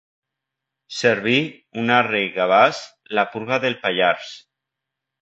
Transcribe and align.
Cerbi, 0.99 1.35
Unarre 1.83 2.23
i 2.31 2.33
Gavàs: 2.39 2.83
la 3.21 3.29
purga 3.37 3.63
del 3.67 3.81
Pallars. 3.87 4.37